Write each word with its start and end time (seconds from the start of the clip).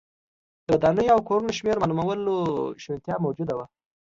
د 0.65 0.67
ودانیو 0.75 1.13
او 1.15 1.21
کورونو 1.27 1.57
شمېر 1.57 1.75
معلومولو 1.81 2.35
شونتیا 2.83 3.15
موجوده 3.23 3.53
وه 3.55 3.65